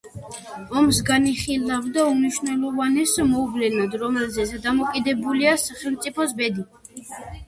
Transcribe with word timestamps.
ომს 0.79 0.99
განიხილავდა 1.09 2.05
უმნიშვნელოვანეს 2.13 3.13
მოვლენად, 3.33 3.97
რომელზეც 4.05 4.55
დამოკიდებულია 4.63 5.53
სახელმწიფოს 5.65 6.35
ბედი. 6.41 6.65